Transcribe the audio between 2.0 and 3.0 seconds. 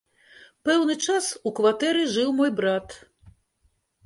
жыў мой брат.